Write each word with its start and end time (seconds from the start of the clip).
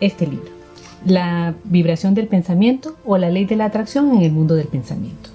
este 0.00 0.26
libro, 0.26 0.50
La 1.06 1.54
vibración 1.62 2.14
del 2.14 2.26
pensamiento 2.26 2.96
o 3.04 3.16
la 3.16 3.30
ley 3.30 3.44
de 3.44 3.54
la 3.54 3.66
atracción 3.66 4.12
en 4.16 4.22
el 4.22 4.32
mundo 4.32 4.56
del 4.56 4.66
pensamiento. 4.66 5.30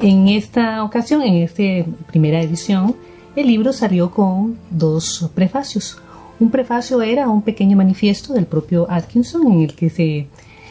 En 0.00 0.28
esta 0.28 0.82
ocasión, 0.82 1.20
en 1.20 1.34
esta 1.34 1.62
primera 2.06 2.40
edición, 2.40 2.96
el 3.34 3.48
libro 3.48 3.74
salió 3.74 4.10
con 4.10 4.56
dos 4.70 5.30
prefacios. 5.34 5.98
Un 6.40 6.50
prefacio 6.50 7.02
era 7.02 7.28
un 7.28 7.42
pequeño 7.42 7.76
manifiesto 7.76 8.32
del 8.32 8.46
propio 8.46 8.86
Atkinson 8.90 9.52
en 9.52 9.60
el 9.60 9.74
que 9.74 9.90
se 9.90 10.28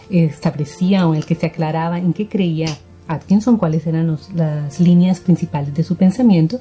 establecía 0.10 1.08
o 1.08 1.14
en 1.14 1.20
el 1.20 1.26
que 1.28 1.36
se 1.36 1.46
aclaraba 1.46 2.00
en 2.00 2.12
qué 2.12 2.28
creía 2.28 2.76
Atkinson, 3.08 3.58
cuáles 3.58 3.86
eran 3.86 4.18
las 4.34 4.80
líneas 4.80 5.20
principales 5.20 5.76
de 5.76 5.84
su 5.84 5.96
pensamiento, 5.96 6.60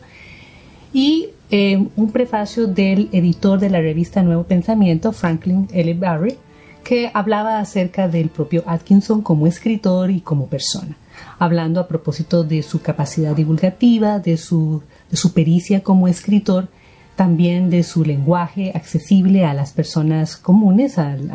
y 0.95 1.31
eh, 1.51 1.89
un 1.97 2.13
prefacio 2.13 2.67
del 2.69 3.11
editor 3.13 3.59
de 3.59 3.69
la 3.69 3.81
revista 3.81 4.23
Nuevo 4.23 4.45
Pensamiento, 4.45 5.13
Franklin 5.13 5.69
L. 5.73 5.93
Barry, 5.95 6.37
que 6.85 7.11
hablaba 7.13 7.59
acerca 7.59 8.09
del 8.09 8.29
propio 8.29 8.63
Atkinson 8.67 9.21
como 9.21 9.47
escritor 9.47 10.11
y 10.11 10.21
como 10.21 10.47
persona, 10.47 10.97
hablando 11.39 11.81
a 11.81 11.89
propósito 11.89 12.45
de 12.45 12.63
su 12.63 12.81
capacidad 12.81 13.35
divulgativa, 13.35 14.21
de 14.21 14.37
su, 14.37 14.83
de 15.11 15.17
su 15.17 15.33
pericia 15.33 15.83
como 15.83 16.07
escritor, 16.07 16.69
también 17.17 17.71
de 17.71 17.83
su 17.83 18.05
lenguaje 18.05 18.73
accesible 18.75 19.45
a 19.45 19.55
las 19.55 19.73
personas 19.73 20.37
comunes, 20.37 20.99
al, 20.99 21.31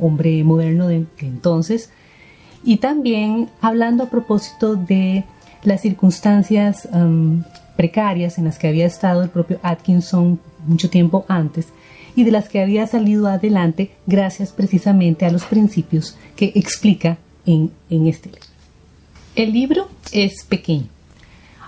hombre 0.00 0.44
moderno 0.44 0.86
de, 0.86 1.06
entonces, 1.18 1.90
y 2.62 2.76
también 2.76 3.48
hablando 3.60 4.04
a 4.04 4.10
propósito 4.10 4.76
de 4.76 5.24
las 5.64 5.80
circunstancias 5.80 6.88
um, 6.92 7.42
precarias 7.80 8.36
en 8.36 8.44
las 8.44 8.58
que 8.58 8.68
había 8.68 8.84
estado 8.84 9.22
el 9.22 9.30
propio 9.30 9.58
Atkinson 9.62 10.38
mucho 10.66 10.90
tiempo 10.90 11.24
antes 11.28 11.68
y 12.14 12.24
de 12.24 12.30
las 12.30 12.50
que 12.50 12.60
había 12.60 12.86
salido 12.86 13.26
adelante 13.26 13.92
gracias 14.06 14.52
precisamente 14.52 15.24
a 15.24 15.30
los 15.30 15.44
principios 15.44 16.14
que 16.36 16.52
explica 16.56 17.16
en, 17.46 17.70
en 17.88 18.06
este 18.06 18.28
libro. 18.28 18.46
El 19.34 19.52
libro 19.54 19.88
es 20.12 20.44
pequeño, 20.44 20.88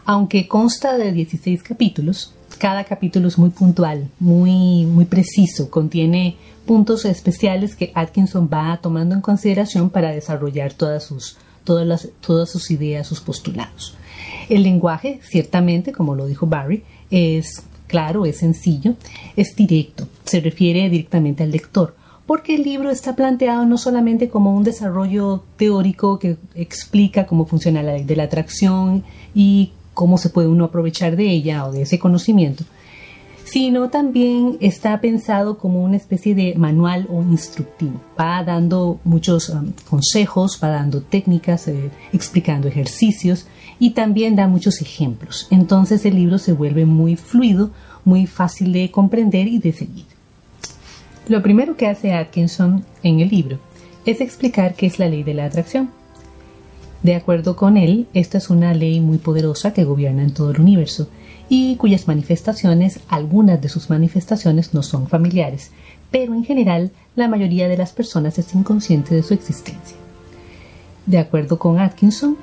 aunque 0.05 0.47
consta 0.49 0.99
de 0.99 1.13
16 1.13 1.63
capítulos, 1.63 2.35
cada 2.59 2.85
capítulo 2.85 3.27
es 3.27 3.39
muy 3.39 3.49
puntual, 3.49 4.11
muy, 4.21 4.85
muy 4.85 5.07
preciso, 5.07 5.71
contiene 5.71 6.37
puntos 6.67 7.07
especiales 7.07 7.75
que 7.75 7.91
Atkinson 7.95 8.51
va 8.53 8.79
tomando 8.83 9.15
en 9.15 9.23
consideración 9.23 9.89
para 9.89 10.11
desarrollar 10.11 10.75
todas 10.75 11.05
sus, 11.05 11.39
todas, 11.65 11.87
las, 11.87 12.11
todas 12.21 12.51
sus 12.51 12.71
ideas, 12.71 13.07
sus 13.07 13.23
postulados. 13.23 13.97
El 14.48 14.62
lenguaje, 14.62 15.21
ciertamente, 15.23 15.93
como 15.93 16.15
lo 16.15 16.27
dijo 16.27 16.47
Barry, 16.47 16.83
es 17.11 17.62
claro, 17.93 18.25
es 18.25 18.39
sencillo, 18.39 18.95
es 19.37 19.55
directo, 19.55 20.09
se 20.25 20.41
refiere 20.41 20.89
directamente 20.89 21.43
al 21.43 21.51
lector, 21.51 21.95
porque 22.27 22.55
el 22.55 22.63
libro 22.63 22.91
está 22.91 23.15
planteado 23.15 23.67
no 23.67 23.77
solamente 23.77 24.31
como 24.31 24.57
un 24.57 24.65
desarrollo 24.65 25.45
teórico 25.59 26.19
que 26.19 26.39
explica 26.55 27.27
cómo 27.27 27.45
funciona 27.45 27.83
la 27.83 27.93
ley 27.93 28.05
de 28.05 28.17
la 28.17 28.23
atracción 28.23 29.05
y 29.35 29.73
cómo 29.93 30.17
se 30.17 30.31
puede 30.31 30.48
uno 30.48 30.65
aprovechar 30.65 31.17
de 31.17 31.31
ella 31.31 31.67
o 31.67 31.73
de 31.73 31.83
ese 31.83 31.98
conocimiento, 31.98 32.65
sino 33.45 33.91
también 33.91 34.57
está 34.61 34.98
pensado 35.03 35.59
como 35.59 35.85
una 35.85 35.98
especie 35.98 36.35
de 36.35 36.55
manual 36.57 37.07
o 37.11 37.20
instructivo. 37.20 38.01
Va 38.19 38.43
dando 38.43 39.01
muchos 39.05 39.51
um, 39.51 39.73
consejos, 39.91 40.59
va 40.65 40.69
dando 40.69 41.03
técnicas, 41.03 41.69
eh, 41.69 41.91
explicando 42.15 42.69
ejercicios 42.69 43.47
y 43.78 43.91
también 43.91 44.37
da 44.37 44.47
muchos 44.48 44.81
ejemplos. 44.81 45.47
Entonces 45.51 46.05
el 46.05 46.17
libro 46.17 46.39
se 46.39 46.53
vuelve 46.53 46.87
muy 46.87 47.17
fluido, 47.17 47.70
muy 48.05 48.27
fácil 48.27 48.73
de 48.73 48.91
comprender 48.91 49.48
y 49.48 49.59
de 49.59 49.73
seguir. 49.73 50.06
Lo 51.29 51.42
primero 51.42 51.77
que 51.77 51.87
hace 51.87 52.12
Atkinson 52.12 52.84
en 53.03 53.20
el 53.20 53.29
libro 53.29 53.59
es 54.05 54.20
explicar 54.20 54.75
qué 54.75 54.87
es 54.87 54.98
la 54.98 55.09
ley 55.09 55.23
de 55.23 55.34
la 55.34 55.45
atracción. 55.45 55.91
De 57.03 57.14
acuerdo 57.14 57.56
con 57.56 57.77
él, 57.77 58.06
esta 58.14 58.39
es 58.39 58.51
una 58.51 58.75
ley 58.75 59.01
muy 59.01 59.19
poderosa 59.19 59.73
que 59.73 59.84
gobierna 59.84 60.23
en 60.23 60.34
todo 60.34 60.51
el 60.51 60.61
universo 60.61 61.08
y 61.48 61.77
cuyas 61.77 62.08
manifestaciones, 62.08 63.01
algunas 63.08 63.61
de 63.61 63.68
sus 63.68 63.91
manifestaciones 63.91 64.73
no 64.73 64.83
son 64.83 65.08
familiares, 65.08 65.70
pero 66.11 66.35
en 66.35 66.45
general 66.45 66.92
la 67.17 67.29
mayoría 67.29 67.68
de 67.68 67.77
las 67.77 67.92
personas 67.92 68.39
es 68.39 68.55
inconsciente 68.55 69.14
de 69.14 69.23
su 69.23 69.35
existencia. 69.35 69.97
De 71.07 71.18
acuerdo 71.18 71.58
con 71.58 71.80
Atkinson, 71.80 72.36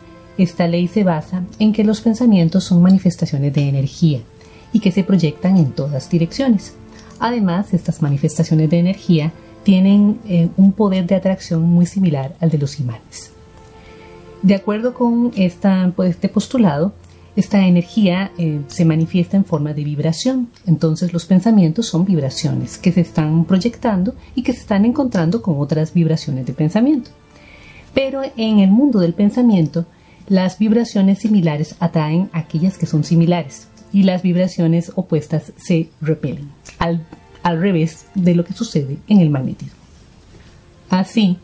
esta 0.44 0.68
ley 0.68 0.88
se 0.88 1.04
basa 1.04 1.44
en 1.60 1.74
que 1.74 1.84
los 1.84 2.02
pensamientos 2.02 2.64
son 2.64 2.82
manifestaciones 2.82 3.54
de 3.54 3.68
energía 3.68 4.22
y 4.72 4.80
que 4.80 4.92
se 4.92 5.04
proyectan 5.04 5.58
en 5.58 5.72
todas 5.72 6.10
direcciones. 6.10 6.74
Además, 7.20 7.74
estas 7.74 8.02
manifestaciones 8.02 8.70
de 8.70 8.80
energía 8.80 9.34
tienen 9.64 10.20
eh, 10.28 10.50
un 10.58 10.72
poder 10.72 11.06
de 11.06 11.16
atracción 11.16 11.64
muy 11.64 11.86
similar 11.86 12.36
al 12.40 12.50
de 12.50 12.58
los 12.58 12.80
imanes. 12.80 13.32
De 14.42 14.56
acuerdo 14.56 14.94
con 14.94 15.32
pues, 15.96 16.12
este 16.12 16.30
postulado, 16.30 16.94
esta 17.36 17.66
energía 17.66 18.32
eh, 18.38 18.62
se 18.68 18.86
manifiesta 18.86 19.38
en 19.38 19.46
forma 19.46 19.74
de 19.74 19.84
vibración. 19.84 20.50
Entonces 20.66 21.14
los 21.14 21.26
pensamientos 21.26 21.88
son 21.88 22.06
vibraciones 22.06 22.78
que 22.78 22.92
se 22.92 23.02
están 23.02 23.46
proyectando 23.46 24.16
y 24.36 24.44
que 24.44 24.54
se 24.54 24.60
están 24.60 24.86
encontrando 24.86 25.42
con 25.42 25.60
otras 25.60 25.94
vibraciones 25.94 26.46
de 26.46 26.54
pensamiento. 26.54 27.12
Pero 27.94 28.22
en 28.38 28.60
el 28.60 28.72
mundo 28.72 29.00
del 29.00 29.14
pensamiento, 29.14 29.86
las 30.30 30.60
vibraciones 30.60 31.20
similares 31.20 31.76
atraen 31.80 32.30
aquellas 32.34 32.78
que 32.78 32.86
son 32.86 33.04
similares 33.04 33.68
y 33.92 34.04
las 34.04 34.22
vibraciones 34.22 34.92
opuestas 34.96 35.52
se 35.58 35.90
repelen, 36.00 36.52
al, 36.78 37.06
al 37.42 37.60
revés 37.60 38.06
de 38.14 38.36
lo 38.36 38.46
que 38.46 38.54
sucede 38.54 39.00
en 39.08 39.20
el 39.20 39.32
magnetismo. 39.32 39.80
Así, 40.90 41.38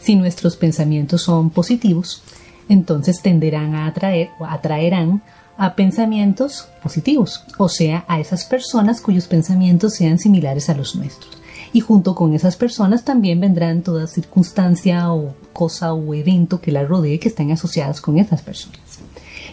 si 0.00 0.16
nuestros 0.16 0.56
pensamientos 0.56 1.22
son 1.22 1.50
positivos, 1.50 2.22
entonces 2.68 3.20
tenderán 3.20 3.74
a 3.74 3.86
atraer 3.86 4.30
o 4.40 4.46
atraerán 4.46 5.22
a 5.58 5.76
pensamientos 5.76 6.68
positivos, 6.82 7.44
o 7.58 7.68
sea, 7.68 8.04
a 8.08 8.18
esas 8.18 8.44
personas 8.44 9.00
cuyos 9.02 9.26
pensamientos 9.26 9.94
sean 9.94 10.18
similares 10.18 10.70
a 10.70 10.74
los 10.74 10.96
nuestros. 10.96 11.38
Y 11.74 11.80
junto 11.80 12.14
con 12.14 12.34
esas 12.34 12.56
personas 12.56 13.04
también 13.04 13.40
vendrán 13.40 13.82
toda 13.82 14.06
circunstancia 14.06 15.12
o 15.12 15.34
cosa 15.52 15.92
o 15.94 16.14
evento 16.14 16.60
que 16.60 16.72
las 16.72 16.88
rodee 16.88 17.18
que 17.18 17.28
estén 17.28 17.50
asociadas 17.52 18.00
con 18.00 18.18
esas 18.18 18.42
personas. 18.42 18.80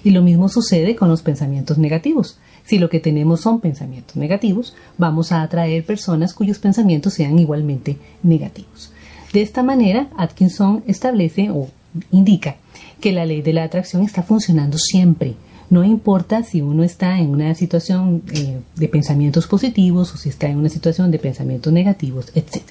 Y 0.04 0.12
lo 0.12 0.22
mismo 0.22 0.50
sucede 0.50 0.96
con 0.96 1.10
los 1.10 1.22
pensamientos 1.22 1.78
negativos. 1.78 2.38
Si 2.66 2.78
lo 2.78 2.90
que 2.90 3.00
tenemos 3.00 3.42
son 3.42 3.60
pensamientos 3.60 4.16
negativos, 4.16 4.76
vamos 4.98 5.32
a 5.32 5.42
atraer 5.42 5.84
personas 5.86 6.34
cuyos 6.34 6.60
pensamientos 6.60 7.14
sean 7.14 7.40
igualmente 7.40 7.98
negativos. 8.24 8.92
De 9.34 9.42
esta 9.42 9.64
manera, 9.64 10.10
Atkinson 10.18 10.84
establece 10.88 11.50
o 11.52 11.68
indica 12.12 12.58
que 13.00 13.12
la 13.12 13.26
ley 13.26 13.42
de 13.42 13.54
la 13.54 13.64
atracción 13.64 14.04
está 14.04 14.24
funcionando 14.24 14.78
siempre. 14.78 15.36
No 15.70 15.84
importa 15.84 16.44
si 16.44 16.62
uno 16.62 16.84
está 16.84 17.20
en 17.20 17.30
una 17.30 17.54
situación 17.54 18.24
eh, 18.34 18.60
de 18.76 18.88
pensamientos 18.88 19.48
positivos 19.48 20.14
o 20.14 20.18
si 20.18 20.30
está 20.30 20.48
en 20.48 20.58
una 20.58 20.70
situación 20.70 21.12
de 21.12 21.20
pensamientos 21.20 21.72
negativos, 21.72 22.32
etc. 22.34 22.64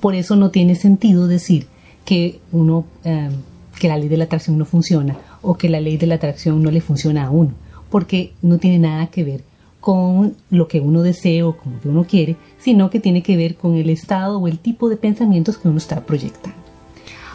Por 0.00 0.14
eso 0.14 0.36
no 0.36 0.50
tiene 0.50 0.74
sentido 0.74 1.26
decir 1.26 1.66
que 2.04 2.40
uno 2.52 2.84
eh, 3.04 3.30
que 3.78 3.88
la 3.88 3.98
ley 3.98 4.08
de 4.08 4.16
la 4.16 4.24
atracción 4.24 4.58
no 4.58 4.64
funciona 4.64 5.16
o 5.40 5.56
que 5.56 5.68
la 5.68 5.80
ley 5.80 5.96
de 5.96 6.06
la 6.06 6.16
atracción 6.16 6.62
no 6.62 6.70
le 6.70 6.80
funciona 6.80 7.24
a 7.26 7.30
uno, 7.30 7.52
porque 7.90 8.32
no 8.42 8.58
tiene 8.58 8.78
nada 8.78 9.08
que 9.08 9.24
ver 9.24 9.42
con 9.80 10.36
lo 10.50 10.68
que 10.68 10.80
uno 10.80 11.02
desea 11.02 11.46
o 11.46 11.56
con 11.56 11.72
lo 11.72 11.80
que 11.80 11.88
uno 11.88 12.04
quiere, 12.04 12.36
sino 12.58 12.90
que 12.90 13.00
tiene 13.00 13.22
que 13.22 13.36
ver 13.36 13.56
con 13.56 13.74
el 13.74 13.90
estado 13.90 14.38
o 14.38 14.46
el 14.46 14.60
tipo 14.60 14.88
de 14.88 14.96
pensamientos 14.96 15.58
que 15.58 15.68
uno 15.68 15.78
está 15.78 16.04
proyectando. 16.06 16.58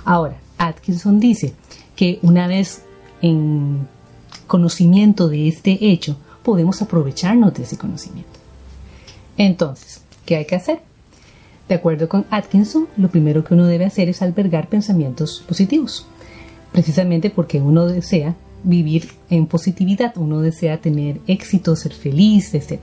Ahora, 0.05 0.37
Atkinson 0.57 1.19
dice 1.19 1.53
que 1.97 2.19
una 2.21 2.47
vez 2.47 2.83
en 3.21 3.87
conocimiento 4.47 5.27
de 5.27 5.49
este 5.49 5.77
hecho, 5.81 6.15
podemos 6.43 6.81
aprovecharnos 6.81 7.53
de 7.53 7.63
ese 7.63 7.77
conocimiento. 7.77 8.39
Entonces, 9.37 10.01
¿qué 10.25 10.37
hay 10.37 10.45
que 10.45 10.55
hacer? 10.55 10.86
De 11.67 11.75
acuerdo 11.75 12.07
con 12.07 12.25
Atkinson, 12.29 12.87
lo 12.95 13.09
primero 13.09 13.43
que 13.43 13.53
uno 13.53 13.65
debe 13.65 13.85
hacer 13.85 14.07
es 14.07 14.21
albergar 14.21 14.69
pensamientos 14.69 15.43
positivos, 15.45 16.05
precisamente 16.71 17.29
porque 17.29 17.59
uno 17.59 17.87
desea 17.87 18.35
vivir 18.63 19.09
en 19.29 19.47
positividad, 19.47 20.17
uno 20.17 20.41
desea 20.41 20.77
tener 20.77 21.19
éxito, 21.27 21.75
ser 21.75 21.93
feliz, 21.93 22.53
etc. 22.53 22.79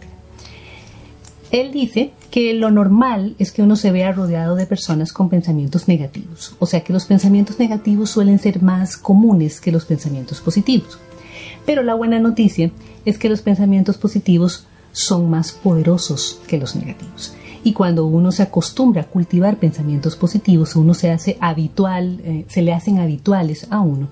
Él 1.50 1.72
dice 1.72 2.10
que 2.30 2.52
lo 2.52 2.70
normal 2.70 3.36
es 3.38 3.52
que 3.52 3.62
uno 3.62 3.76
se 3.76 3.90
vea 3.92 4.12
rodeado 4.12 4.54
de 4.54 4.66
personas 4.66 5.12
con 5.12 5.28
pensamientos 5.28 5.88
negativos, 5.88 6.54
o 6.58 6.66
sea 6.66 6.82
que 6.82 6.92
los 6.92 7.06
pensamientos 7.06 7.58
negativos 7.58 8.10
suelen 8.10 8.38
ser 8.38 8.62
más 8.62 8.96
comunes 8.96 9.60
que 9.60 9.72
los 9.72 9.84
pensamientos 9.86 10.40
positivos. 10.40 10.98
Pero 11.64 11.82
la 11.82 11.94
buena 11.94 12.20
noticia 12.20 12.70
es 13.04 13.18
que 13.18 13.28
los 13.28 13.40
pensamientos 13.40 13.96
positivos 13.96 14.66
son 14.92 15.30
más 15.30 15.52
poderosos 15.52 16.40
que 16.46 16.58
los 16.58 16.76
negativos. 16.76 17.34
Y 17.64 17.72
cuando 17.72 18.06
uno 18.06 18.30
se 18.30 18.42
acostumbra 18.42 19.02
a 19.02 19.06
cultivar 19.06 19.56
pensamientos 19.56 20.16
positivos, 20.16 20.76
uno 20.76 20.94
se 20.94 21.10
hace 21.10 21.38
habitual, 21.40 22.20
eh, 22.22 22.44
se 22.46 22.62
le 22.62 22.72
hacen 22.72 22.98
habituales 22.98 23.66
a 23.70 23.80
uno 23.80 24.08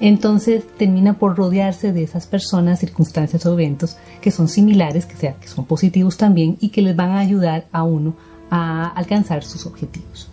entonces 0.00 0.64
termina 0.76 1.18
por 1.18 1.36
rodearse 1.36 1.92
de 1.92 2.02
esas 2.02 2.26
personas, 2.26 2.80
circunstancias 2.80 3.46
o 3.46 3.52
eventos 3.52 3.96
que 4.20 4.30
son 4.30 4.48
similares, 4.48 5.06
que, 5.06 5.16
sea, 5.16 5.34
que 5.34 5.48
son 5.48 5.64
positivos 5.64 6.16
también 6.16 6.56
y 6.60 6.70
que 6.70 6.82
les 6.82 6.96
van 6.96 7.10
a 7.10 7.20
ayudar 7.20 7.66
a 7.72 7.84
uno 7.84 8.14
a 8.50 8.88
alcanzar 8.88 9.44
sus 9.44 9.66
objetivos. 9.66 10.28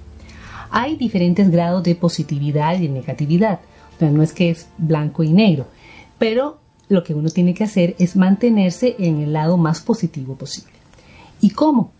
Hay 0.71 0.95
diferentes 0.95 1.50
grados 1.51 1.83
de 1.83 1.95
positividad 1.95 2.75
y 2.77 2.88
de 2.88 2.94
negatividad. 2.94 3.59
no 4.00 4.24
es 4.24 4.33
que 4.33 4.50
es 4.50 4.67
blanco 4.77 5.24
y 5.24 5.31
negro, 5.31 5.67
pero 6.17 6.59
lo 6.89 7.03
que 7.03 7.13
uno 7.13 7.29
tiene 7.29 7.53
que 7.53 7.63
hacer 7.63 7.95
es 8.00 8.15
mantenerse 8.15 8.95
en 9.00 9.21
el 9.21 9.33
lado 9.33 9.57
más 9.57 9.81
positivo 9.81 10.35
posible. 10.35 10.74
¿Y 11.39 11.51
cómo? 11.51 11.91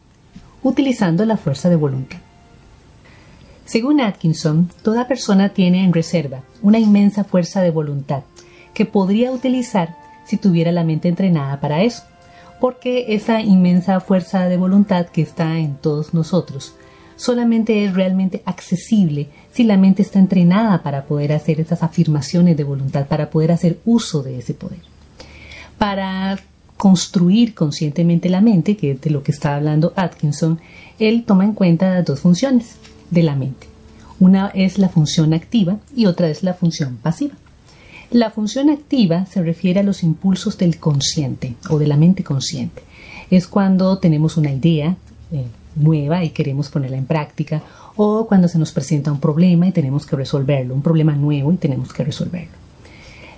Utilizando 0.64 1.26
la 1.26 1.38
fuerza 1.38 1.70
de 1.70 1.76
voluntad. 1.76 2.20
Según 3.66 4.02
Atkinson, 4.02 4.70
toda 4.84 5.08
persona 5.08 5.50
tiene 5.50 5.84
en 5.84 5.94
reserva 5.94 6.44
una 6.62 6.78
inmensa 6.78 7.24
fuerza 7.24 7.62
de 7.62 7.72
voluntad 7.72 8.24
que 8.74 8.86
podría 8.86 9.32
utilizar 9.32 9.96
si 10.26 10.38
tuviera 10.38 10.72
la 10.72 10.84
mente 10.84 11.08
entrenada 11.08 11.60
para 11.60 11.82
eso, 11.82 12.04
porque 12.60 13.16
esa 13.16 13.42
inmensa 13.42 14.00
fuerza 14.00 14.48
de 14.48 14.58
voluntad 14.58 15.08
que 15.08 15.22
está 15.22 15.58
en 15.58 15.76
todos 15.76 16.14
nosotros 16.14 16.76
solamente 17.16 17.86
es 17.86 17.94
realmente 17.94 18.42
accesible 18.46 19.30
si 19.52 19.64
la 19.64 19.78
mente 19.78 20.02
está 20.02 20.20
entrenada 20.20 20.82
para 20.82 21.06
poder 21.06 21.34
hacer 21.34 21.60
esas 21.60 21.84
afirmaciones 21.84 22.58
de 22.58 22.64
voluntad, 22.64 23.08
para 23.08 23.30
poder 23.30 23.52
hacer 23.52 23.80
uso 23.86 24.24
de 24.24 24.40
ese 24.40 24.54
poder. 24.54 24.80
Para 25.78 26.40
construir 26.82 27.54
conscientemente 27.54 28.28
la 28.28 28.42
mente, 28.42 28.76
que 28.76 28.94
es 28.94 29.02
de 29.02 29.12
lo 29.12 29.22
que 29.22 29.32
está 29.32 29.56
hablando 29.56 29.94
Atkinson, 29.96 30.60
él 30.98 31.26
toma 31.28 31.44
en 31.44 31.54
cuenta 31.54 32.02
dos 32.02 32.22
funciones 32.22 32.78
de 33.12 33.22
la 33.22 33.36
mente. 33.36 33.68
Una 34.20 34.48
es 34.56 34.80
la 34.80 34.90
función 34.90 35.36
activa 35.36 35.78
y 35.96 36.08
otra 36.08 36.28
es 36.28 36.42
la 36.42 36.56
función 36.56 36.98
pasiva. 36.98 37.36
La 38.10 38.32
función 38.32 38.72
activa 38.72 39.28
se 39.28 39.44
refiere 39.44 39.82
a 39.82 39.84
los 39.84 40.02
impulsos 40.02 40.58
del 40.58 40.80
consciente 40.80 41.54
o 41.70 41.78
de 41.78 41.86
la 41.86 41.98
mente 41.98 42.24
consciente. 42.24 42.82
Es 43.30 43.46
cuando 43.46 44.00
tenemos 44.00 44.36
una 44.36 44.52
idea 44.52 44.96
eh, 45.32 45.46
nueva 45.76 46.24
y 46.24 46.32
queremos 46.32 46.70
ponerla 46.70 46.98
en 46.98 47.06
práctica 47.06 47.62
o 47.96 48.26
cuando 48.26 48.48
se 48.48 48.58
nos 48.58 48.72
presenta 48.72 49.12
un 49.12 49.20
problema 49.20 49.68
y 49.68 49.72
tenemos 49.72 50.08
que 50.08 50.16
resolverlo, 50.16 50.74
un 50.74 50.82
problema 50.82 51.16
nuevo 51.16 51.54
y 51.54 51.58
tenemos 51.58 51.94
que 51.94 52.04
resolverlo. 52.06 52.71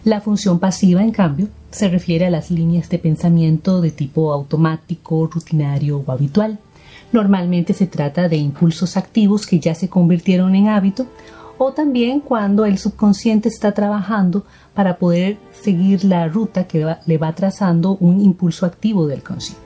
La 0.06 0.20
función 0.20 0.60
pasiva, 0.60 1.02
en 1.02 1.12
cambio, 1.12 1.48
se 1.72 1.88
refiere 1.88 2.26
a 2.26 2.30
las 2.30 2.52
líneas 2.52 2.90
de 2.90 3.00
pensamiento 3.00 3.80
de 3.80 3.90
tipo 3.92 4.34
automático, 4.34 5.28
rutinario 5.28 6.04
o 6.06 6.12
habitual. 6.12 6.60
Normalmente 7.14 7.74
se 7.74 7.88
trata 7.88 8.28
de 8.28 8.36
impulsos 8.36 8.98
activos 8.98 9.48
que 9.48 9.60
ya 9.60 9.74
se 9.76 9.88
convirtieron 9.88 10.56
en 10.56 10.68
hábito 10.68 11.08
o 11.58 11.72
también 11.72 12.20
cuando 12.20 12.66
el 12.66 12.78
subconsciente 12.80 13.48
está 13.48 13.72
trabajando 13.72 14.46
para 14.74 14.98
poder 14.98 15.38
seguir 15.54 16.04
la 16.04 16.28
ruta 16.28 16.68
que 16.68 16.86
le 17.06 17.18
va 17.18 17.34
trazando 17.34 17.96
un 18.02 18.20
impulso 18.20 18.66
activo 18.66 19.08
del 19.08 19.24
consciente. 19.24 19.64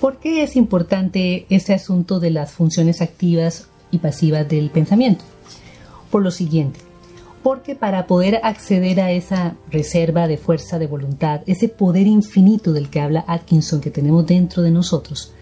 ¿Por 0.00 0.16
qué 0.16 0.42
es 0.42 0.56
importante 0.56 1.44
este 1.50 1.74
asunto 1.74 2.20
de 2.20 2.30
las 2.30 2.52
funciones 2.52 3.02
activas 3.02 3.66
y 3.90 3.98
pasivas 3.98 4.48
del 4.48 4.70
pensamiento? 4.70 5.24
Por 6.10 6.22
lo 6.22 6.30
siguiente, 6.30 6.80
porque 7.42 7.74
para 7.74 8.06
poder 8.06 8.40
acceder 8.42 9.00
a 9.00 9.12
esa 9.12 9.54
reserva 9.70 10.28
de 10.28 10.36
fuerza 10.36 10.78
de 10.78 10.86
voluntad, 10.86 11.40
ese 11.46 11.68
poder 11.68 12.06
infinito 12.06 12.72
del 12.72 12.90
que 12.90 13.00
habla 13.00 13.24
Atkinson 13.26 13.80
que 13.80 13.90
tenemos 13.90 14.26
dentro 14.26 14.62
de 14.62 14.70
nosotros, 14.70 15.32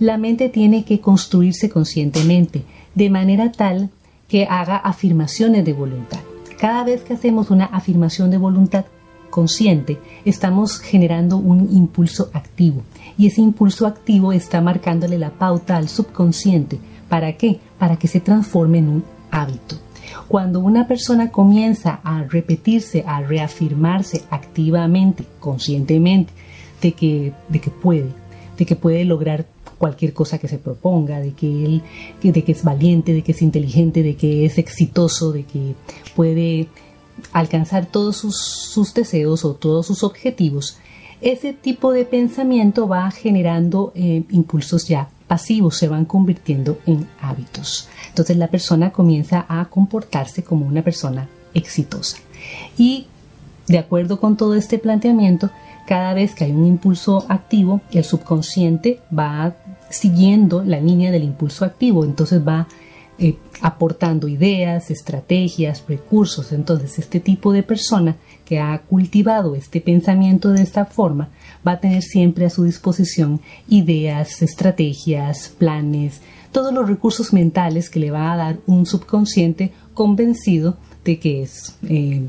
la 0.00 0.18
mente 0.18 0.48
tiene 0.48 0.84
que 0.84 1.00
construirse 1.00 1.68
conscientemente, 1.68 2.64
de 2.94 3.10
manera 3.10 3.52
tal 3.52 3.90
que 4.28 4.44
haga 4.44 4.76
afirmaciones 4.76 5.64
de 5.64 5.72
voluntad. 5.72 6.20
Cada 6.58 6.84
vez 6.84 7.02
que 7.02 7.14
hacemos 7.14 7.50
una 7.50 7.66
afirmación 7.66 8.30
de 8.30 8.38
voluntad 8.38 8.86
consciente, 9.30 9.98
estamos 10.24 10.78
generando 10.78 11.36
un 11.36 11.68
impulso 11.72 12.30
activo 12.32 12.82
y 13.18 13.26
ese 13.26 13.40
impulso 13.42 13.86
activo 13.86 14.32
está 14.32 14.60
marcándole 14.60 15.18
la 15.18 15.30
pauta 15.30 15.76
al 15.76 15.88
subconsciente. 15.88 16.78
¿Para 17.08 17.36
qué? 17.36 17.60
Para 17.78 17.96
que 17.96 18.08
se 18.08 18.20
transforme 18.20 18.78
en 18.78 18.88
un 18.88 19.04
hábito. 19.30 19.83
Cuando 20.28 20.60
una 20.60 20.86
persona 20.86 21.30
comienza 21.30 22.00
a 22.04 22.24
repetirse, 22.24 23.04
a 23.06 23.20
reafirmarse 23.20 24.22
activamente, 24.30 25.24
conscientemente, 25.40 26.32
de 26.80 26.92
que, 26.92 27.32
de 27.48 27.60
que 27.60 27.70
puede, 27.70 28.08
de 28.58 28.66
que 28.66 28.76
puede 28.76 29.04
lograr 29.04 29.46
cualquier 29.78 30.12
cosa 30.12 30.38
que 30.38 30.48
se 30.48 30.58
proponga, 30.58 31.20
de 31.20 31.32
que 31.32 31.64
él, 31.64 31.82
de 32.22 32.44
que 32.44 32.52
es 32.52 32.64
valiente, 32.64 33.12
de 33.12 33.22
que 33.22 33.32
es 33.32 33.42
inteligente, 33.42 34.02
de 34.02 34.16
que 34.16 34.44
es 34.44 34.58
exitoso, 34.58 35.32
de 35.32 35.44
que 35.44 35.74
puede 36.14 36.68
alcanzar 37.32 37.86
todos 37.86 38.16
sus, 38.16 38.94
deseos 38.94 39.44
o 39.44 39.54
todos 39.54 39.86
sus 39.86 40.02
objetivos, 40.02 40.78
ese 41.20 41.52
tipo 41.52 41.92
de 41.92 42.04
pensamiento 42.04 42.86
va 42.88 43.10
generando 43.10 43.92
eh, 43.94 44.24
impulsos 44.30 44.86
ya 44.88 45.08
pasivos, 45.26 45.76
se 45.76 45.88
van 45.88 46.04
convirtiendo 46.04 46.78
en 46.86 47.08
hábitos. 47.20 47.88
Entonces 48.08 48.36
la 48.36 48.48
persona 48.48 48.90
comienza 48.90 49.44
a 49.48 49.64
comportarse 49.66 50.42
como 50.44 50.66
una 50.66 50.82
persona 50.82 51.28
exitosa. 51.54 52.18
Y 52.76 53.06
de 53.66 53.78
acuerdo 53.78 54.20
con 54.20 54.36
todo 54.36 54.54
este 54.54 54.78
planteamiento, 54.78 55.50
cada 55.86 56.14
vez 56.14 56.34
que 56.34 56.44
hay 56.44 56.52
un 56.52 56.66
impulso 56.66 57.24
activo, 57.28 57.80
el 57.92 58.04
subconsciente 58.04 59.00
va 59.16 59.54
siguiendo 59.90 60.64
la 60.64 60.80
línea 60.80 61.10
del 61.10 61.24
impulso 61.24 61.64
activo, 61.64 62.04
entonces 62.04 62.46
va 62.46 62.68
eh, 63.18 63.36
aportando 63.60 64.28
ideas, 64.28 64.90
estrategias, 64.90 65.84
recursos. 65.88 66.52
Entonces, 66.52 66.98
este 66.98 67.20
tipo 67.20 67.52
de 67.52 67.62
persona 67.62 68.16
que 68.44 68.58
ha 68.58 68.78
cultivado 68.82 69.54
este 69.54 69.80
pensamiento 69.80 70.50
de 70.50 70.62
esta 70.62 70.84
forma 70.84 71.28
va 71.66 71.72
a 71.72 71.80
tener 71.80 72.02
siempre 72.02 72.44
a 72.44 72.50
su 72.50 72.64
disposición 72.64 73.40
ideas, 73.68 74.42
estrategias, 74.42 75.48
planes, 75.56 76.20
todos 76.52 76.72
los 76.72 76.88
recursos 76.88 77.32
mentales 77.32 77.90
que 77.90 78.00
le 78.00 78.10
va 78.10 78.32
a 78.32 78.36
dar 78.36 78.58
un 78.66 78.86
subconsciente 78.86 79.72
convencido 79.92 80.76
de 81.04 81.18
que 81.18 81.42
es 81.42 81.76
eh, 81.88 82.22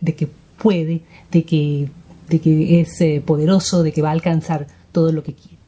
de 0.00 0.14
que 0.14 0.28
puede, 0.58 1.02
de 1.30 1.44
que, 1.44 1.90
es 2.80 3.00
eh, 3.00 3.22
poderoso, 3.24 3.82
de 3.82 3.92
que 3.92 4.02
va 4.02 4.08
a 4.08 4.12
alcanzar 4.12 4.66
todo 4.90 5.12
lo 5.12 5.22
que 5.22 5.34
quiere. 5.34 5.58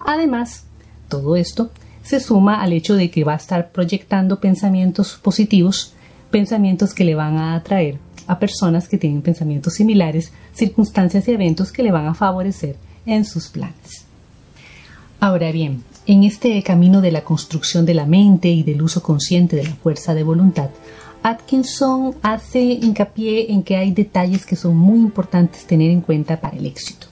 Además, 0.00 0.64
todo 1.08 1.36
esto 1.36 1.70
se 2.02 2.20
suma 2.20 2.62
al 2.62 2.72
hecho 2.72 2.94
de 2.94 3.10
que 3.10 3.24
va 3.24 3.34
a 3.34 3.36
estar 3.36 3.70
proyectando 3.70 4.40
pensamientos 4.40 5.18
positivos, 5.22 5.94
pensamientos 6.30 6.94
que 6.94 7.04
le 7.04 7.14
van 7.14 7.36
a 7.36 7.54
atraer 7.54 7.98
a 8.26 8.38
personas 8.38 8.88
que 8.88 8.98
tienen 8.98 9.22
pensamientos 9.22 9.74
similares, 9.74 10.32
circunstancias 10.54 11.26
y 11.26 11.32
eventos 11.32 11.72
que 11.72 11.82
le 11.82 11.90
van 11.90 12.06
a 12.06 12.14
favorecer 12.14 12.76
en 13.06 13.24
sus 13.24 13.48
planes. 13.48 14.04
Ahora 15.18 15.52
bien, 15.52 15.82
en 16.06 16.24
este 16.24 16.62
camino 16.62 17.00
de 17.00 17.12
la 17.12 17.24
construcción 17.24 17.84
de 17.84 17.94
la 17.94 18.06
mente 18.06 18.48
y 18.48 18.62
del 18.62 18.82
uso 18.82 19.02
consciente 19.02 19.56
de 19.56 19.64
la 19.64 19.74
fuerza 19.74 20.14
de 20.14 20.22
voluntad, 20.22 20.70
Atkinson 21.22 22.14
hace 22.22 22.62
hincapié 22.62 23.52
en 23.52 23.62
que 23.62 23.76
hay 23.76 23.90
detalles 23.92 24.46
que 24.46 24.56
son 24.56 24.76
muy 24.76 24.98
importantes 24.98 25.66
tener 25.66 25.90
en 25.90 26.00
cuenta 26.00 26.40
para 26.40 26.56
el 26.56 26.64
éxito. 26.64 27.08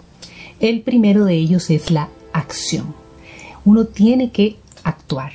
El 0.61 0.81
primero 0.81 1.25
de 1.25 1.35
ellos 1.35 1.69
es 1.69 1.91
la 1.91 2.09
acción. 2.33 2.95
Uno 3.65 3.85
tiene 3.85 4.31
que 4.31 4.57
actuar. 4.89 5.33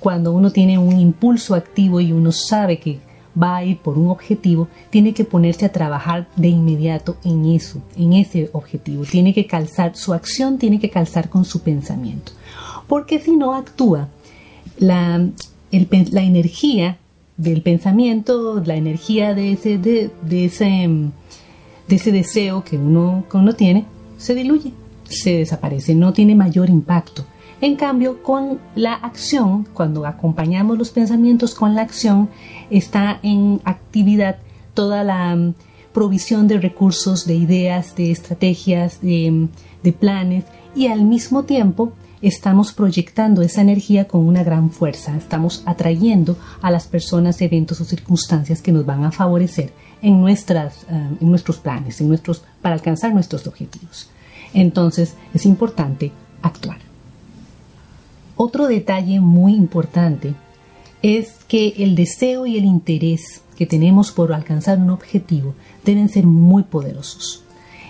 Cuando 0.00 0.32
uno 0.32 0.50
tiene 0.50 0.78
un 0.78 0.98
impulso 0.98 1.54
activo 1.54 2.00
y 2.00 2.12
uno 2.12 2.32
sabe 2.32 2.78
que 2.78 3.00
va 3.40 3.56
a 3.56 3.64
ir 3.64 3.78
por 3.78 3.98
un 3.98 4.08
objetivo, 4.08 4.68
tiene 4.90 5.12
que 5.12 5.24
ponerse 5.24 5.64
a 5.66 5.72
trabajar 5.72 6.28
de 6.36 6.48
inmediato 6.48 7.16
en 7.24 7.46
eso, 7.46 7.80
en 7.96 8.12
ese 8.12 8.50
objetivo. 8.52 9.04
Tiene 9.04 9.34
que 9.34 9.46
calzar, 9.46 9.96
su 9.96 10.12
acción 10.12 10.58
tiene 10.58 10.78
que 10.78 10.90
calzar 10.90 11.28
con 11.28 11.44
su 11.44 11.60
pensamiento. 11.60 12.32
Porque 12.86 13.18
si 13.18 13.36
no 13.36 13.54
actúa, 13.54 14.08
la, 14.78 15.26
la 15.70 16.22
energía 16.22 16.98
del 17.36 17.62
pensamiento, 17.62 18.62
la 18.64 18.76
energía 18.76 19.34
de 19.34 19.52
ese, 19.52 19.78
de, 19.78 20.10
ese, 20.44 20.88
de 21.88 21.96
ese 21.96 22.12
deseo 22.12 22.62
que 22.62 22.76
uno, 22.76 23.24
que 23.30 23.36
uno 23.36 23.54
tiene, 23.54 23.84
se 24.18 24.34
diluye, 24.34 24.72
se 25.08 25.38
desaparece, 25.38 25.94
no 25.94 26.12
tiene 26.12 26.34
mayor 26.34 26.70
impacto. 26.70 27.24
En 27.64 27.76
cambio, 27.76 28.22
con 28.22 28.60
la 28.74 28.92
acción, 28.92 29.66
cuando 29.72 30.04
acompañamos 30.04 30.76
los 30.76 30.90
pensamientos 30.90 31.54
con 31.54 31.74
la 31.74 31.80
acción, 31.80 32.28
está 32.68 33.20
en 33.22 33.62
actividad 33.64 34.36
toda 34.74 35.02
la 35.02 35.34
mm, 35.34 35.54
provisión 35.94 36.46
de 36.46 36.60
recursos, 36.60 37.24
de 37.24 37.36
ideas, 37.36 37.96
de 37.96 38.10
estrategias, 38.10 39.00
de, 39.00 39.48
de 39.82 39.92
planes 39.94 40.44
y 40.76 40.88
al 40.88 41.06
mismo 41.06 41.44
tiempo 41.44 41.94
estamos 42.20 42.74
proyectando 42.74 43.40
esa 43.40 43.62
energía 43.62 44.08
con 44.08 44.26
una 44.26 44.44
gran 44.44 44.70
fuerza, 44.70 45.16
estamos 45.16 45.62
atrayendo 45.64 46.36
a 46.60 46.70
las 46.70 46.86
personas, 46.86 47.40
eventos 47.40 47.80
o 47.80 47.86
circunstancias 47.86 48.60
que 48.60 48.72
nos 48.72 48.84
van 48.84 49.04
a 49.04 49.10
favorecer 49.10 49.72
en, 50.02 50.20
nuestras, 50.20 50.82
eh, 50.90 51.16
en 51.18 51.30
nuestros 51.30 51.60
planes, 51.60 51.98
en 52.02 52.08
nuestros, 52.08 52.44
para 52.60 52.74
alcanzar 52.74 53.14
nuestros 53.14 53.46
objetivos. 53.46 54.10
Entonces 54.52 55.16
es 55.32 55.46
importante 55.46 56.12
actuar. 56.42 56.93
Otro 58.46 58.68
detalle 58.68 59.20
muy 59.20 59.54
importante 59.54 60.34
es 61.00 61.32
que 61.48 61.76
el 61.78 61.94
deseo 61.94 62.44
y 62.44 62.58
el 62.58 62.66
interés 62.66 63.40
que 63.56 63.64
tenemos 63.64 64.12
por 64.12 64.34
alcanzar 64.34 64.76
un 64.76 64.90
objetivo 64.90 65.54
deben 65.82 66.10
ser 66.10 66.26
muy 66.26 66.64
poderosos. 66.64 67.42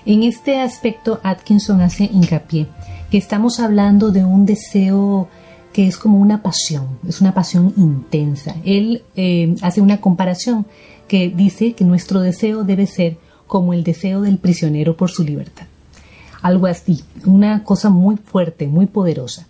En 0.06 0.22
este 0.22 0.60
aspecto, 0.60 1.18
Atkinson 1.24 1.80
hace 1.80 2.04
hincapié 2.04 2.68
que 3.10 3.18
estamos 3.18 3.58
hablando 3.58 4.12
de 4.12 4.24
un 4.24 4.46
deseo 4.46 5.26
que 5.72 5.88
es 5.88 5.96
como 5.96 6.20
una 6.20 6.40
pasión, 6.40 6.86
es 7.08 7.20
una 7.20 7.34
pasión 7.34 7.74
intensa. 7.76 8.54
Él 8.64 9.02
eh, 9.16 9.56
hace 9.60 9.80
una 9.80 10.00
comparación 10.00 10.66
que 11.08 11.30
dice 11.30 11.72
que 11.72 11.84
nuestro 11.84 12.20
deseo 12.20 12.62
debe 12.62 12.86
ser 12.86 13.16
como 13.48 13.74
el 13.74 13.82
deseo 13.82 14.20
del 14.20 14.38
prisionero 14.38 14.96
por 14.96 15.10
su 15.10 15.24
libertad. 15.24 15.66
Algo 16.42 16.68
así, 16.68 17.02
una 17.26 17.64
cosa 17.64 17.90
muy 17.90 18.18
fuerte, 18.18 18.68
muy 18.68 18.86
poderosa. 18.86 19.48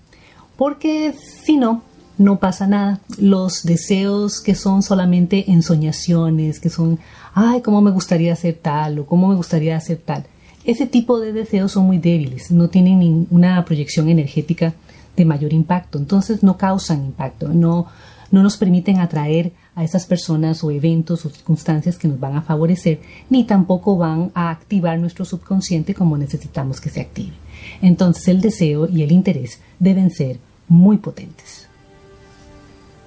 Porque 0.56 1.12
si 1.12 1.56
no, 1.56 1.82
no 2.18 2.38
pasa 2.38 2.66
nada. 2.66 3.00
Los 3.18 3.64
deseos 3.64 4.40
que 4.40 4.54
son 4.54 4.82
solamente 4.82 5.50
ensoñaciones, 5.50 6.60
que 6.60 6.70
son, 6.70 6.98
ay, 7.34 7.60
cómo 7.60 7.80
me 7.80 7.90
gustaría 7.90 8.32
hacer 8.32 8.58
tal 8.60 9.00
o 9.00 9.06
cómo 9.06 9.28
me 9.28 9.34
gustaría 9.34 9.76
hacer 9.76 9.98
tal. 10.04 10.24
Ese 10.64 10.86
tipo 10.86 11.20
de 11.20 11.32
deseos 11.32 11.72
son 11.72 11.86
muy 11.86 11.98
débiles, 11.98 12.50
no 12.50 12.68
tienen 12.68 13.00
ninguna 13.00 13.62
proyección 13.64 14.08
energética 14.08 14.74
de 15.16 15.24
mayor 15.24 15.52
impacto. 15.52 15.98
Entonces 15.98 16.42
no 16.42 16.56
causan 16.56 17.04
impacto, 17.04 17.48
no, 17.48 17.86
no 18.30 18.42
nos 18.42 18.56
permiten 18.56 18.98
atraer 18.98 19.52
a 19.74 19.84
esas 19.84 20.06
personas 20.06 20.64
o 20.64 20.70
eventos 20.70 21.26
o 21.26 21.30
circunstancias 21.30 21.98
que 21.98 22.08
nos 22.08 22.18
van 22.18 22.36
a 22.36 22.42
favorecer, 22.42 23.00
ni 23.28 23.44
tampoco 23.44 23.96
van 23.96 24.30
a 24.34 24.50
activar 24.50 24.98
nuestro 24.98 25.24
subconsciente 25.24 25.94
como 25.94 26.16
necesitamos 26.16 26.80
que 26.80 26.90
se 26.90 27.00
active. 27.00 27.43
Entonces 27.82 28.28
el 28.28 28.40
deseo 28.40 28.88
y 28.88 29.02
el 29.02 29.12
interés 29.12 29.60
deben 29.78 30.10
ser 30.10 30.38
muy 30.68 30.98
potentes. 30.98 31.66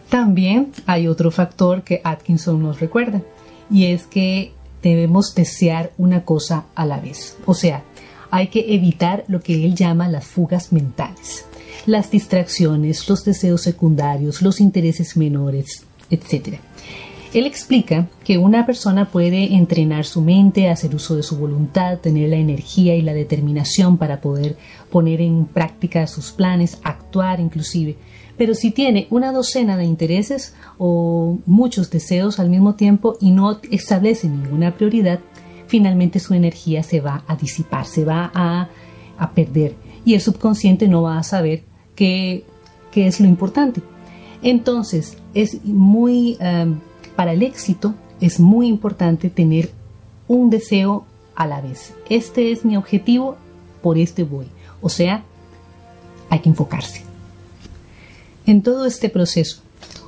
También 0.09 0.71
hay 0.85 1.07
otro 1.07 1.31
factor 1.31 1.83
que 1.83 2.01
Atkinson 2.03 2.61
nos 2.61 2.79
recuerda, 2.79 3.21
y 3.69 3.85
es 3.85 4.05
que 4.05 4.53
debemos 4.81 5.35
desear 5.35 5.91
una 5.97 6.23
cosa 6.23 6.65
a 6.75 6.85
la 6.85 6.99
vez. 6.99 7.35
O 7.45 7.53
sea, 7.53 7.83
hay 8.31 8.47
que 8.47 8.73
evitar 8.73 9.25
lo 9.27 9.41
que 9.41 9.65
él 9.65 9.75
llama 9.75 10.07
las 10.07 10.25
fugas 10.25 10.71
mentales 10.71 11.45
las 11.87 12.11
distracciones, 12.11 13.07
los 13.09 13.23
deseos 13.23 13.61
secundarios, 13.61 14.41
los 14.41 14.59
intereses 14.59 15.15
menores, 15.15 15.83
etc. 16.09 16.59
Él 17.33 17.45
explica 17.45 18.07
que 18.23 18.37
una 18.37 18.65
persona 18.65 19.09
puede 19.09 19.55
entrenar 19.55 20.05
su 20.05 20.21
mente, 20.21 20.69
hacer 20.69 20.95
uso 20.95 21.15
de 21.15 21.23
su 21.23 21.37
voluntad, 21.37 21.99
tener 21.99 22.29
la 22.29 22.37
energía 22.37 22.95
y 22.95 23.01
la 23.01 23.13
determinación 23.13 23.97
para 23.97 24.21
poder 24.21 24.57
poner 24.89 25.21
en 25.21 25.45
práctica 25.45 26.07
sus 26.07 26.31
planes, 26.31 26.79
actuar 26.83 27.39
inclusive, 27.39 27.97
pero 28.37 28.53
si 28.53 28.71
tiene 28.71 29.07
una 29.09 29.31
docena 29.31 29.77
de 29.77 29.85
intereses 29.85 30.53
o 30.77 31.39
muchos 31.45 31.89
deseos 31.89 32.39
al 32.39 32.49
mismo 32.49 32.75
tiempo 32.75 33.17
y 33.19 33.31
no 33.31 33.59
establece 33.71 34.29
ninguna 34.29 34.75
prioridad, 34.75 35.19
finalmente 35.67 36.19
su 36.19 36.33
energía 36.33 36.83
se 36.83 37.01
va 37.01 37.23
a 37.27 37.35
disipar, 37.35 37.85
se 37.85 38.05
va 38.05 38.31
a, 38.33 38.69
a 39.17 39.31
perder 39.31 39.75
y 40.05 40.13
el 40.13 40.21
subconsciente 40.21 40.87
no 40.87 41.01
va 41.01 41.17
a 41.17 41.23
saber 41.23 41.63
qué, 41.93 42.45
es 42.95 43.19
lo 43.19 43.27
importante. 43.27 43.81
Entonces, 44.41 45.17
es 45.33 45.63
muy, 45.65 46.37
em, 46.39 46.79
para 47.17 47.33
el 47.33 47.41
éxito, 47.41 47.95
es 48.21 48.39
muy 48.39 48.67
importante 48.67 49.31
tener 49.31 49.71
un 50.27 50.51
deseo 50.51 51.03
a 51.35 51.47
la 51.47 51.61
vez. 51.61 51.95
Este 52.09 52.51
es 52.51 52.63
mi 52.63 52.77
objetivo, 52.77 53.37
por 53.81 53.97
este 53.97 54.23
voy. 54.23 54.45
O 54.81 54.89
sea, 54.89 55.23
hay 56.29 56.39
que 56.41 56.49
enfocarse. 56.49 57.01
En 58.45 58.61
todo 58.61 58.85
este 58.85 59.09
proceso, 59.09 59.63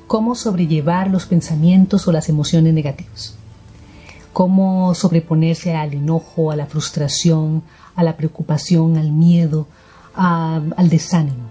¿cómo 0.05 0.35
sobrellevar 0.35 1.09
los 1.09 1.25
pensamientos 1.25 2.07
o 2.07 2.11
las 2.11 2.29
emociones 2.29 2.75
negativas? 2.75 3.35
¿Cómo 4.31 4.93
sobreponerse 4.93 5.75
al 5.75 5.95
enojo, 5.95 6.51
a 6.51 6.55
la 6.55 6.67
frustración, 6.67 7.63
a 7.95 8.03
la 8.03 8.17
preocupación, 8.17 8.97
al 8.97 9.11
miedo, 9.11 9.67
al 10.13 10.89
desánimo? 10.89 11.49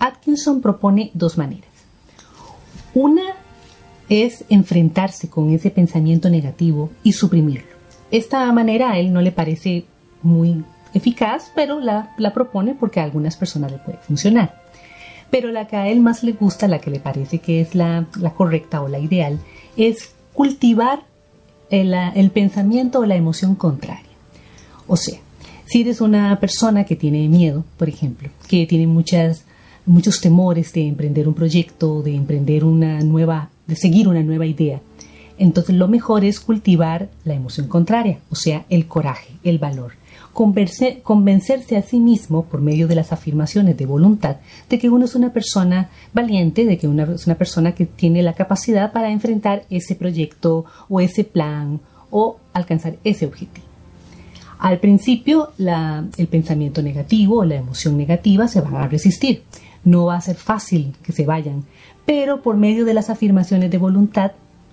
Atkinson 0.00 0.60
propone 0.60 1.12
dos 1.14 1.38
maneras. 1.38 1.70
Una 2.92 3.39
es 4.10 4.44
enfrentarse 4.50 5.30
con 5.30 5.50
ese 5.50 5.70
pensamiento 5.70 6.28
negativo 6.28 6.90
y 7.02 7.12
suprimirlo. 7.12 7.70
Esta 8.10 8.52
manera 8.52 8.90
a 8.90 8.98
él 8.98 9.12
no 9.12 9.22
le 9.22 9.30
parece 9.30 9.84
muy 10.22 10.64
eficaz, 10.92 11.52
pero 11.54 11.78
la, 11.78 12.12
propone 12.34 12.74
porque 12.74 12.98
a 12.98 13.04
algunas 13.04 13.36
personas 13.36 13.70
le 13.70 13.78
puede 13.78 13.98
funcionar. 13.98 14.60
Pero 15.30 15.52
la 15.52 15.68
que 15.68 15.76
a 15.76 15.88
él 15.88 16.00
más 16.00 16.24
le 16.24 16.32
gusta, 16.32 16.66
la 16.66 16.80
que 16.80 16.90
le 16.90 16.98
parece 16.98 17.38
que 17.38 17.60
es 17.60 17.76
la, 17.76 18.06
correcta 18.36 18.82
o 18.82 18.88
la 18.88 18.98
ideal, 18.98 19.38
es 19.76 20.12
cultivar 20.34 21.04
el, 21.70 21.94
el 21.94 22.32
pensamiento 22.32 22.98
o 22.98 23.06
la 23.06 23.14
emoción 23.14 23.54
contraria. 23.54 24.10
O 24.88 24.96
sea, 24.96 25.20
si 25.66 25.82
eres 25.82 26.00
una 26.00 26.40
persona 26.40 26.82
que 26.82 26.96
tiene 26.96 27.28
miedo, 27.28 27.64
por 27.76 27.88
ejemplo, 27.88 28.28
que 28.48 28.66
tiene 28.66 28.88
muchas 28.88 29.44
muchos 29.86 30.20
temores 30.20 30.72
de 30.72 30.86
emprender 30.86 31.26
un 31.28 31.34
proyecto, 31.34 32.02
de 32.02 32.14
emprender 32.14 32.64
una 32.64 33.00
nueva, 33.00 33.50
de 33.70 33.76
seguir 33.76 34.08
una 34.08 34.22
nueva 34.22 34.44
idea. 34.44 34.80
Entonces 35.38 35.74
lo 35.74 35.88
mejor 35.88 36.24
es 36.26 36.38
cultivar 36.38 37.08
la 37.24 37.32
emoción 37.32 37.66
contraria, 37.66 38.18
o 38.28 38.34
sea, 38.34 38.66
el 38.68 38.86
coraje, 38.86 39.32
el 39.42 39.58
valor. 39.58 39.92
convencerse 40.32 41.76
a 41.76 41.82
sí 41.82 41.98
mismo 41.98 42.44
por 42.44 42.60
medio 42.60 42.86
de 42.86 42.94
las 42.94 43.12
afirmaciones 43.12 43.76
de 43.76 43.86
voluntad 43.86 44.36
de 44.68 44.78
que 44.78 44.90
uno 44.90 45.06
es 45.06 45.14
una 45.14 45.32
persona 45.32 45.88
valiente, 46.12 46.66
de 46.66 46.76
que 46.76 46.88
uno 46.88 47.04
es 47.04 47.26
una 47.26 47.36
persona 47.36 47.72
que 47.72 47.86
tiene 47.86 48.22
la 48.22 48.34
capacidad 48.34 48.92
para 48.92 49.10
enfrentar 49.10 49.64
ese 49.70 49.94
proyecto 49.94 50.66
o 50.90 51.00
ese 51.00 51.24
plan 51.24 51.80
o 52.10 52.36
alcanzar 52.52 52.96
ese 53.02 53.24
objetivo. 53.24 53.66
Al 54.58 54.78
principio, 54.78 55.52
el 55.58 56.26
pensamiento 56.26 56.82
negativo 56.82 57.38
o 57.38 57.44
la 57.44 57.56
emoción 57.56 57.96
negativa 57.96 58.46
se 58.46 58.60
van 58.60 58.76
a 58.76 58.88
resistir, 58.88 59.42
no 59.84 60.06
va 60.06 60.16
a 60.16 60.20
ser 60.20 60.36
fácil 60.36 60.94
que 61.02 61.12
se 61.12 61.26
vayan, 61.26 61.64
pero 62.06 62.42
por 62.42 62.56
medio 62.56 62.84
de 62.84 62.94
las 62.94 63.10
afirmaciones 63.10 63.70
de 63.70 63.78
voluntad, 63.78 64.32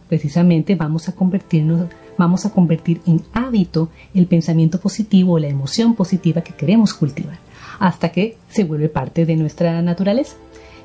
precisamente 0.10 0.76
vamos 0.76 1.08
a 1.10 1.14
convertirnos, 1.14 1.88
vamos 2.18 2.46
a 2.46 2.52
convertir 2.52 3.02
en 3.06 3.22
hábito 3.34 3.90
el 4.14 4.28
pensamiento 4.28 4.80
positivo 4.80 5.34
o 5.34 5.40
la 5.40 5.48
emoción 5.48 5.96
positiva 5.96 6.42
que 6.42 6.54
queremos 6.54 6.94
cultivar, 6.94 7.38
hasta 7.80 8.12
que 8.12 8.38
se 8.50 8.64
vuelve 8.64 8.90
parte 8.90 9.26
de 9.26 9.36
nuestra 9.36 9.82
naturaleza. 9.82 10.36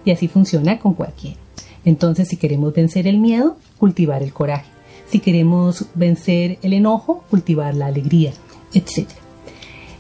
Y 0.05 0.11
así 0.11 0.27
funciona 0.27 0.79
con 0.79 0.95
cualquiera. 0.95 1.37
Entonces, 1.85 2.29
si 2.29 2.37
queremos 2.37 2.75
vencer 2.75 3.07
el 3.07 3.19
miedo, 3.19 3.57
cultivar 3.79 4.23
el 4.23 4.33
coraje. 4.33 4.67
Si 5.07 5.21
queremos 5.21 5.87
vencer 5.95 6.59
el 6.63 6.73
enojo, 6.73 7.25
cultivar 7.31 7.75
la 7.75 7.87
alegría, 7.87 8.33
etc. 8.73 9.09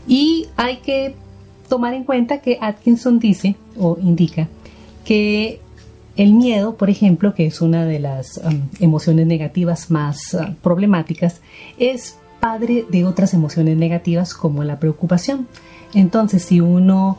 Y 0.07 0.49
hay 0.57 0.79
que 0.79 1.14
tomar 1.73 1.95
en 1.95 2.05
cuenta 2.05 2.43
que 2.43 2.59
Atkinson 2.61 3.19
dice 3.19 3.57
o 3.79 3.97
indica 3.99 4.47
que 5.07 5.59
el 6.17 6.35
miedo, 6.35 6.76
por 6.76 6.91
ejemplo, 6.91 7.33
que 7.33 7.47
es 7.47 7.62
una 7.62 7.87
de 7.87 7.99
las 7.99 8.37
um, 8.45 8.69
emociones 8.79 9.26
negativas 9.26 9.91
más 9.91 10.35
uh, 10.35 10.52
problemáticas, 10.61 11.41
es 11.79 12.19
padre 12.41 12.85
de 12.91 13.07
otras 13.07 13.33
emociones 13.33 13.79
negativas 13.79 14.35
como 14.35 14.64
la 14.64 14.79
preocupación. 14.79 15.49
Entonces, 15.95 16.43
si 16.43 16.61
uno 16.61 17.17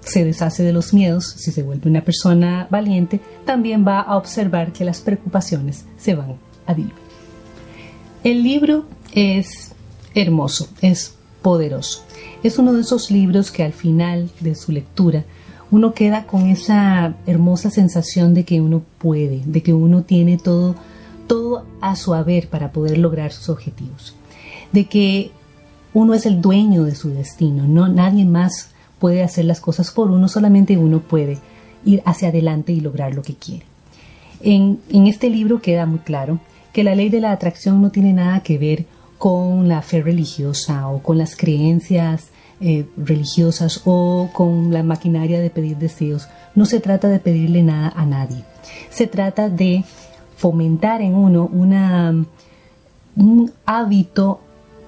se 0.00 0.24
deshace 0.24 0.62
de 0.62 0.72
los 0.72 0.94
miedos, 0.94 1.26
si 1.26 1.52
se 1.52 1.62
vuelve 1.62 1.90
una 1.90 2.00
persona 2.00 2.68
valiente, 2.70 3.20
también 3.44 3.86
va 3.86 4.00
a 4.00 4.16
observar 4.16 4.72
que 4.72 4.86
las 4.86 5.02
preocupaciones 5.02 5.84
se 5.98 6.14
van 6.14 6.36
a 6.64 6.72
diluir. 6.72 6.94
El 8.24 8.42
libro 8.42 8.86
es 9.12 9.72
hermoso, 10.14 10.70
es 10.80 11.14
poderoso. 11.42 12.06
Es 12.42 12.58
uno 12.58 12.72
de 12.72 12.80
esos 12.80 13.10
libros 13.10 13.52
que 13.52 13.62
al 13.62 13.72
final 13.72 14.30
de 14.40 14.54
su 14.54 14.72
lectura 14.72 15.24
uno 15.70 15.94
queda 15.94 16.26
con 16.26 16.46
esa 16.46 17.14
hermosa 17.26 17.70
sensación 17.70 18.34
de 18.34 18.44
que 18.44 18.60
uno 18.60 18.82
puede, 18.98 19.42
de 19.46 19.62
que 19.62 19.72
uno 19.72 20.02
tiene 20.02 20.38
todo, 20.38 20.74
todo 21.26 21.64
a 21.80 21.96
su 21.96 22.14
haber 22.14 22.48
para 22.48 22.72
poder 22.72 22.98
lograr 22.98 23.32
sus 23.32 23.48
objetivos, 23.48 24.14
de 24.72 24.86
que 24.86 25.30
uno 25.94 26.14
es 26.14 26.26
el 26.26 26.40
dueño 26.40 26.84
de 26.84 26.94
su 26.94 27.10
destino, 27.10 27.66
no 27.66 27.88
nadie 27.88 28.24
más 28.24 28.70
puede 28.98 29.22
hacer 29.22 29.44
las 29.44 29.60
cosas 29.60 29.92
por 29.92 30.10
uno, 30.10 30.28
solamente 30.28 30.76
uno 30.76 31.00
puede 31.00 31.38
ir 31.84 32.02
hacia 32.04 32.28
adelante 32.28 32.72
y 32.72 32.80
lograr 32.80 33.14
lo 33.14 33.22
que 33.22 33.34
quiere. 33.34 33.64
En, 34.40 34.80
en 34.90 35.06
este 35.06 35.30
libro 35.30 35.62
queda 35.62 35.86
muy 35.86 36.00
claro 36.00 36.40
que 36.72 36.84
la 36.84 36.94
ley 36.94 37.08
de 37.08 37.20
la 37.20 37.32
atracción 37.32 37.80
no 37.80 37.90
tiene 37.90 38.12
nada 38.12 38.40
que 38.40 38.58
ver 38.58 38.86
con 39.22 39.68
la 39.68 39.82
fe 39.82 40.02
religiosa 40.02 40.88
o 40.88 41.00
con 41.00 41.16
las 41.16 41.36
creencias 41.36 42.30
eh, 42.60 42.86
religiosas 42.96 43.82
o 43.84 44.30
con 44.32 44.72
la 44.72 44.82
maquinaria 44.82 45.38
de 45.38 45.48
pedir 45.48 45.76
deseos. 45.76 46.26
No 46.56 46.64
se 46.64 46.80
trata 46.80 47.06
de 47.06 47.20
pedirle 47.20 47.62
nada 47.62 47.92
a 47.94 48.04
nadie. 48.04 48.42
Se 48.90 49.06
trata 49.06 49.48
de 49.48 49.84
fomentar 50.36 51.02
en 51.02 51.14
uno 51.14 51.48
una, 51.52 52.12
un 53.14 53.52
hábito 53.64 54.40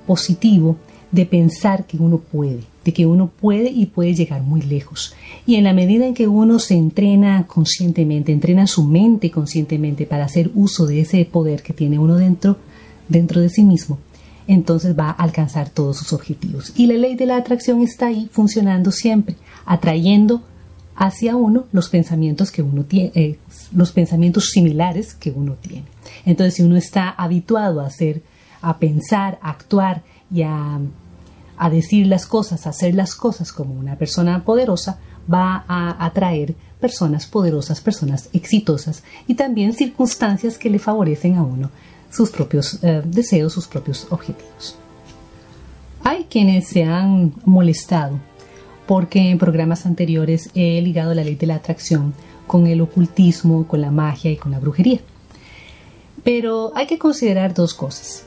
positivo 0.04 0.78
de 1.12 1.26
pensar 1.26 1.86
que 1.86 1.98
uno 1.98 2.18
puede, 2.18 2.64
de 2.84 2.92
que 2.92 3.06
uno 3.06 3.28
puede 3.28 3.70
y 3.70 3.86
puede 3.86 4.16
llegar 4.16 4.42
muy 4.42 4.62
lejos. 4.62 5.14
Y 5.46 5.54
en 5.54 5.62
la 5.62 5.72
medida 5.72 6.08
en 6.08 6.14
que 6.14 6.26
uno 6.26 6.58
se 6.58 6.74
entrena 6.74 7.46
conscientemente, 7.46 8.32
entrena 8.32 8.66
su 8.66 8.82
mente 8.82 9.30
conscientemente 9.30 10.06
para 10.06 10.24
hacer 10.24 10.50
uso 10.56 10.86
de 10.86 11.02
ese 11.02 11.24
poder 11.24 11.62
que 11.62 11.72
tiene 11.72 12.00
uno 12.00 12.16
dentro, 12.16 12.56
dentro 13.08 13.40
de 13.40 13.48
sí 13.48 13.62
mismo, 13.62 14.00
entonces 14.46 14.98
va 14.98 15.10
a 15.10 15.12
alcanzar 15.12 15.68
todos 15.70 15.98
sus 15.98 16.12
objetivos. 16.12 16.72
Y 16.76 16.86
la 16.86 16.94
ley 16.94 17.16
de 17.16 17.26
la 17.26 17.36
atracción 17.36 17.82
está 17.82 18.06
ahí 18.06 18.28
funcionando 18.32 18.90
siempre, 18.92 19.36
atrayendo 19.64 20.42
hacia 20.96 21.36
uno 21.36 21.64
los 21.72 21.88
pensamientos 21.88 22.50
que 22.50 22.62
uno 22.62 22.84
tiene, 22.84 23.12
eh, 23.14 23.38
los 23.72 23.92
pensamientos 23.92 24.50
similares 24.50 25.14
que 25.14 25.30
uno 25.30 25.54
tiene. 25.54 25.84
Entonces, 26.24 26.54
si 26.54 26.62
uno 26.62 26.76
está 26.76 27.10
habituado 27.10 27.80
a 27.80 27.86
hacer, 27.86 28.22
a 28.60 28.78
pensar, 28.78 29.38
a 29.42 29.50
actuar 29.50 30.02
y 30.30 30.42
a, 30.42 30.78
a 31.56 31.70
decir 31.70 32.06
las 32.06 32.26
cosas, 32.26 32.66
a 32.66 32.70
hacer 32.70 32.94
las 32.94 33.14
cosas 33.14 33.52
como 33.52 33.74
una 33.74 33.96
persona 33.96 34.44
poderosa, 34.44 34.98
va 35.32 35.64
a 35.66 36.04
atraer 36.04 36.54
personas 36.80 37.26
poderosas, 37.26 37.80
personas 37.80 38.28
exitosas 38.32 39.02
y 39.26 39.34
también 39.34 39.72
circunstancias 39.72 40.58
que 40.58 40.68
le 40.68 40.78
favorecen 40.78 41.36
a 41.36 41.42
uno 41.42 41.70
sus 42.14 42.30
propios 42.30 42.78
eh, 42.82 43.02
deseos, 43.04 43.52
sus 43.52 43.66
propios 43.66 44.06
objetivos. 44.10 44.76
Hay 46.04 46.24
quienes 46.24 46.68
se 46.68 46.84
han 46.84 47.32
molestado 47.44 48.20
porque 48.86 49.30
en 49.30 49.38
programas 49.38 49.86
anteriores 49.86 50.50
he 50.54 50.80
ligado 50.80 51.14
la 51.14 51.24
ley 51.24 51.34
de 51.34 51.46
la 51.46 51.56
atracción 51.56 52.14
con 52.46 52.66
el 52.66 52.80
ocultismo, 52.82 53.66
con 53.66 53.80
la 53.80 53.90
magia 53.90 54.30
y 54.30 54.36
con 54.36 54.52
la 54.52 54.60
brujería. 54.60 55.00
Pero 56.22 56.72
hay 56.74 56.86
que 56.86 56.98
considerar 56.98 57.54
dos 57.54 57.74
cosas. 57.74 58.24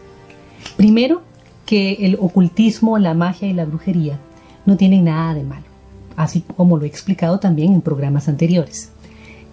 Primero, 0.76 1.22
que 1.66 1.94
el 2.02 2.18
ocultismo, 2.20 2.98
la 2.98 3.14
magia 3.14 3.48
y 3.48 3.54
la 3.54 3.66
brujería 3.66 4.20
no 4.66 4.76
tienen 4.76 5.06
nada 5.06 5.34
de 5.34 5.44
malo, 5.44 5.66
así 6.16 6.42
como 6.42 6.78
lo 6.78 6.86
he 6.86 6.88
explicado 6.88 7.40
también 7.40 7.74
en 7.74 7.82
programas 7.82 8.28
anteriores. 8.28 8.92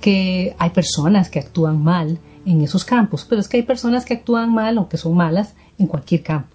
Que 0.01 0.55
hay 0.59 0.71
personas 0.71 1.29
que 1.29 1.39
actúan 1.39 1.83
mal 1.83 2.19
en 2.47 2.61
esos 2.61 2.85
campos, 2.85 3.27
pero 3.29 3.41
es 3.41 3.49
que 3.49 3.59
hay 3.59 3.63
personas 3.63 4.05
que 4.05 4.15
actúan 4.15 4.53
mal 4.53 4.79
o 4.79 4.89
que 4.89 4.97
son 4.97 5.17
malas 5.17 5.55
en 5.79 5.87
cualquier 5.87 6.23
campo. 6.23 6.49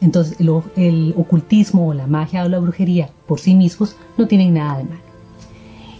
Entonces, 0.00 0.36
el, 0.76 1.14
ocultismo 1.16 1.88
o 1.88 1.94
la 1.94 2.06
magia 2.06 2.44
o 2.44 2.48
la 2.48 2.58
brujería 2.58 3.10
por 3.26 3.40
sí 3.40 3.54
mismos 3.54 3.96
no 4.18 4.26
tienen 4.26 4.54
nada 4.54 4.78
de 4.78 4.84
malo. 4.84 5.00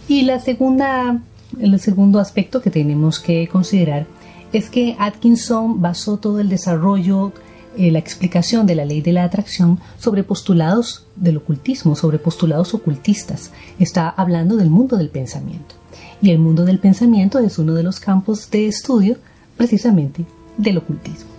Y 0.07 0.21
la 0.21 0.39
segunda, 0.39 1.19
el 1.59 1.79
segundo 1.79 2.19
aspecto 2.19 2.61
que 2.61 2.69
tenemos 2.69 3.19
que 3.19 3.47
considerar 3.47 4.05
es 4.53 4.69
que 4.69 4.95
Atkinson 4.99 5.81
basó 5.81 6.17
todo 6.17 6.39
el 6.39 6.47
desarrollo, 6.47 7.33
eh, 7.77 7.91
la 7.91 7.99
explicación 7.99 8.65
de 8.65 8.75
la 8.75 8.85
ley 8.85 9.01
de 9.01 9.13
la 9.13 9.23
atracción 9.23 9.79
sobre 9.97 10.23
postulados 10.23 11.05
del 11.15 11.37
ocultismo, 11.37 11.95
sobre 11.95 12.19
postulados 12.19 12.73
ocultistas. 12.73 13.51
Está 13.79 14.09
hablando 14.09 14.55
del 14.55 14.69
mundo 14.69 14.95
del 14.97 15.09
pensamiento. 15.09 15.75
Y 16.21 16.31
el 16.31 16.39
mundo 16.39 16.65
del 16.65 16.79
pensamiento 16.79 17.39
es 17.39 17.59
uno 17.59 17.73
de 17.75 17.83
los 17.83 17.99
campos 17.99 18.49
de 18.49 18.67
estudio 18.67 19.17
precisamente 19.55 20.25
del 20.57 20.77
ocultismo. 20.77 21.29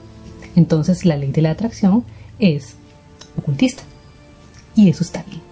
Entonces 0.56 1.04
la 1.04 1.16
ley 1.16 1.32
de 1.32 1.42
la 1.42 1.50
atracción 1.50 2.04
es 2.38 2.75
ocultista. 3.37 3.82
Y 4.75 4.88
eso 4.88 5.02
está 5.02 5.25
bien. 5.25 5.47